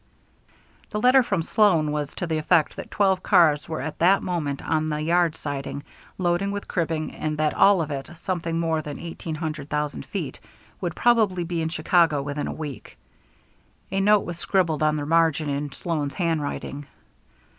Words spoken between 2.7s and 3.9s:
that twelve cars were